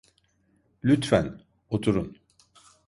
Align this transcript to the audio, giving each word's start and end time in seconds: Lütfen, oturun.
Lütfen, 0.83 1.41
oturun. 1.69 2.17